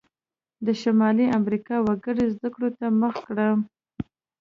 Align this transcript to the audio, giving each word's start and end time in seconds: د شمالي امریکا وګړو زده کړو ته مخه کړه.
د 0.65 0.67
شمالي 0.81 1.25
امریکا 1.39 1.75
وګړو 1.87 2.25
زده 2.35 2.49
کړو 2.53 2.69
ته 2.77 2.85
مخه 3.01 3.21
کړه. 3.27 3.47